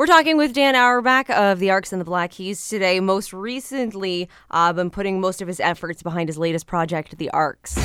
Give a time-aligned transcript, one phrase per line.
[0.00, 3.00] We're talking with Dan Auerbach of the Arcs and the Black Keys today.
[3.00, 7.76] Most recently, uh, been putting most of his efforts behind his latest project, the Arcs.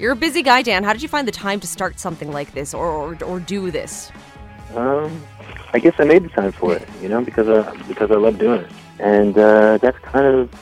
[0.00, 0.82] You're a busy guy, Dan.
[0.82, 3.70] How did you find the time to start something like this or, or, or do
[3.70, 4.10] this?
[4.74, 5.22] Um,
[5.74, 8.38] I guess I made the time for it, you know, because I, because I love
[8.38, 8.70] doing it.
[8.98, 10.54] And uh, that's kind of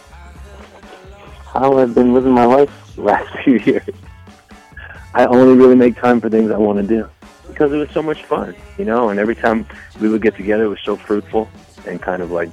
[1.44, 3.94] how I've been living my life the last few years.
[5.16, 7.08] I only really make time for things I want to do
[7.48, 9.08] because it was so much fun, you know.
[9.08, 9.66] And every time
[9.98, 11.48] we would get together, it was so fruitful
[11.86, 12.50] and kind of like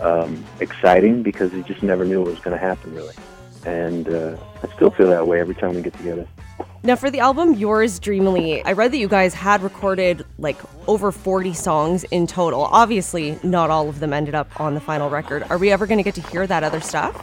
[0.00, 3.14] um, exciting because you just never knew what was going to happen, really.
[3.64, 6.26] And uh, I still feel that way every time we get together.
[6.82, 10.58] Now, for the album Yours Dreamily, I read that you guys had recorded like
[10.88, 12.62] over 40 songs in total.
[12.62, 15.44] Obviously, not all of them ended up on the final record.
[15.50, 17.14] Are we ever going to get to hear that other stuff?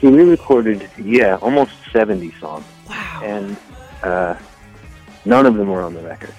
[0.00, 2.64] See, we recorded, yeah, almost 70 songs.
[3.22, 3.56] And
[4.02, 4.36] uh,
[5.24, 6.34] none of them were on the record.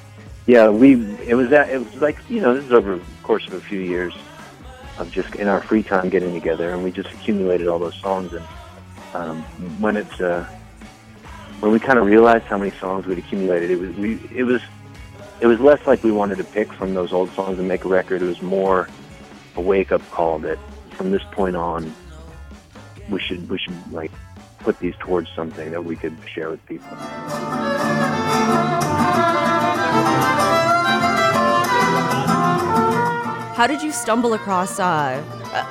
[0.45, 0.93] Yeah, we
[1.27, 3.61] it was that it was like you know this is over the course of a
[3.61, 4.15] few years
[4.97, 8.33] of just in our free time getting together, and we just accumulated all those songs.
[8.33, 8.45] And
[9.13, 9.43] um,
[9.79, 10.47] when it's uh,
[11.59, 14.61] when we kind of realized how many songs we'd accumulated, it was we it was
[15.39, 17.87] it was less like we wanted to pick from those old songs and make a
[17.87, 18.21] record.
[18.21, 18.89] It was more
[19.55, 20.57] a wake up call that
[20.91, 21.93] from this point on
[23.09, 24.11] we should we should like
[24.59, 26.97] put these towards something that we could share with people.
[33.55, 35.21] How did you stumble across uh,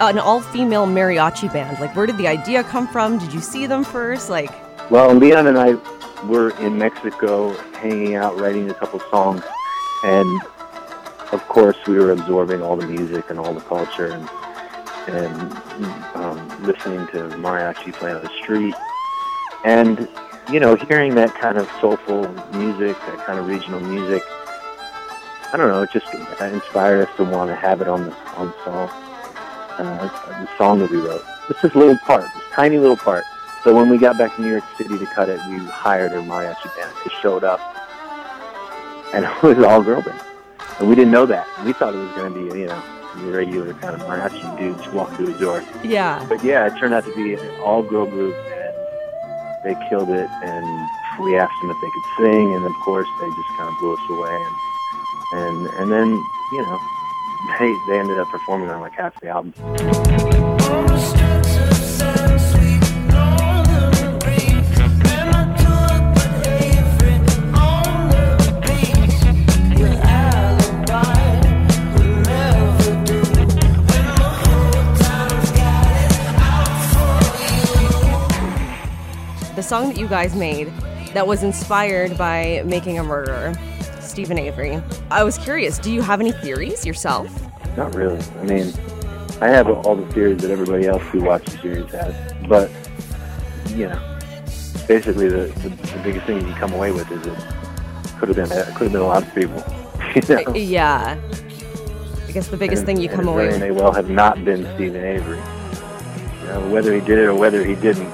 [0.01, 1.81] an all-female mariachi band?
[1.81, 3.17] Like, where did the idea come from?
[3.19, 4.29] Did you see them first?
[4.29, 4.51] Like,
[4.91, 5.73] Well, Leon and I
[6.27, 9.43] were in Mexico hanging out, writing a couple songs,
[10.05, 10.43] and
[11.33, 14.29] of course we were absorbing all the music and all the culture and
[15.09, 15.53] and
[16.15, 18.75] um, listening to mariachi playing on the street,
[19.65, 20.09] and
[20.51, 24.23] you know, hearing that kind of soulful music, that kind of regional music.
[25.53, 28.49] I don't know, it just inspired us to want to have it on the on
[28.49, 28.89] the song,
[29.79, 31.25] uh, the song that we wrote.
[31.49, 33.25] It's this little part, this tiny little part.
[33.65, 36.23] So when we got back to New York City to cut it, we hired a
[36.23, 36.95] mariachi band.
[37.05, 37.61] They showed up,
[39.15, 40.21] and it was all girl band,
[40.79, 41.47] and we didn't know that.
[41.65, 42.83] We thought it was going to be, you know,
[43.25, 45.63] the regular kind of mariachi dudes walk through the door.
[45.85, 46.25] yeah.
[46.29, 48.75] But yeah, it turned out to be an all girl group, and
[49.65, 50.29] they killed it.
[50.43, 50.89] And
[51.25, 53.95] we asked them if they could sing, and of course they just kind of blew
[53.95, 54.35] us away.
[54.35, 54.57] And
[55.33, 56.09] and and then
[56.53, 56.79] you know
[57.59, 59.53] they they ended up performing on like half the album.
[60.71, 61.08] Oh,
[79.69, 80.69] song that you guys made
[81.13, 83.53] that was inspired by Making a Murderer,
[84.01, 84.83] Steven Avery.
[85.11, 87.29] I was curious, do you have any theories yourself?
[87.77, 88.19] Not really.
[88.41, 88.73] I mean,
[89.43, 92.15] I have all the theories that everybody else who watches the series has,
[92.49, 92.71] but
[93.77, 94.19] you know,
[94.89, 97.39] basically the, the, the biggest thing you come away with is it
[98.19, 99.63] could have been it could have been a lot of people.
[100.15, 100.43] You know?
[100.47, 101.21] Uh, yeah.
[102.27, 103.61] I guess the biggest And- thing you come away with.
[103.61, 105.37] may well have not been Steven Avery.
[105.37, 108.09] You know, whether he did it or whether he didn't,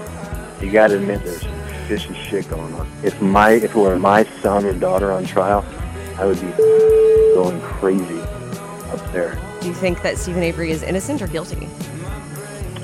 [0.64, 2.88] you got to admit there's some fishy shit going on.
[3.02, 5.64] If my if it were my son or daughter on trial,
[6.18, 6.50] I would be
[7.34, 9.38] going crazy up there.
[9.60, 11.68] Do you think that Steven Avery is innocent or guilty?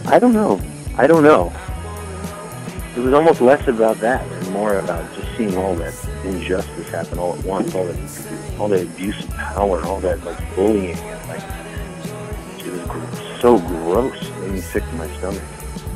[0.07, 0.61] I don't know.
[0.97, 1.53] I don't know.
[2.97, 7.19] It was almost less about that and more about just seeing all that injustice happen
[7.19, 11.29] all at once, all that, all that abuse of power, all that like bullying, and
[11.29, 11.43] like
[12.59, 14.21] it was so gross.
[14.21, 15.43] It made me sick to my stomach.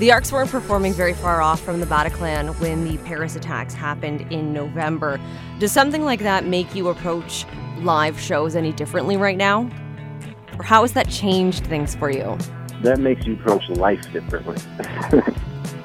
[0.05, 4.31] The Arcs weren't performing very far off from the Bataclan when the Paris attacks happened
[4.31, 5.19] in November.
[5.59, 7.47] Does something like that make you approach
[7.79, 9.63] live shows any differently right now?
[10.59, 12.37] Or how has that changed things for you?
[12.83, 14.57] That makes you approach life differently.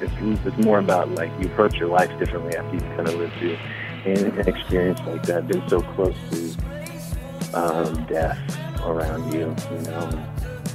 [0.02, 3.32] it's, it's more about like you approach your life differently after you've kind of lived
[3.38, 3.56] through
[4.04, 8.38] an, experience like that, been so close to um, death
[8.84, 10.26] around you, you know,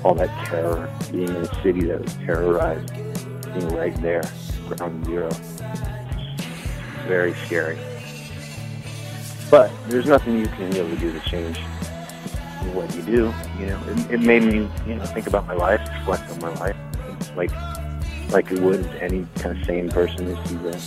[0.04, 2.92] all that terror, being in a city that was terrorized,
[3.63, 4.24] right there,
[4.68, 5.30] ground zero.
[7.07, 7.78] Very scary.
[9.52, 11.60] But there's nothing you can really do to change
[12.74, 13.34] what you do.
[13.60, 16.54] You know, it, it made me, you know, think about my life, reflect on my
[16.56, 16.75] life,
[17.36, 17.52] like
[18.31, 20.81] like it would any kind of sane person who sees that.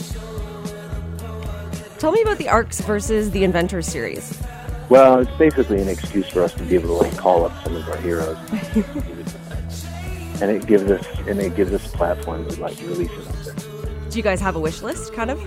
[1.99, 4.41] Tell me about the Arcs versus the Inventor series.
[4.89, 7.77] Well, it's basically an excuse for us to be able to like call up some
[7.77, 8.39] of our heroes,
[10.41, 14.11] and it gives us and it gives us a platform to like release it.
[14.11, 15.41] Do you guys have a wish list, kind of?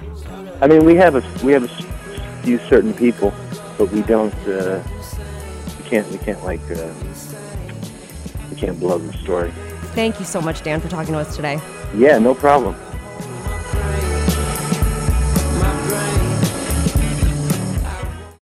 [0.62, 3.34] I mean, we have a we have a few certain people,
[3.78, 4.84] but we don't uh,
[5.78, 6.94] we can't we can't like uh,
[8.50, 9.52] we can't blow the story.
[9.94, 11.60] Thank you so much, Dan, for talking to us today.
[11.96, 12.76] Yeah, no problem.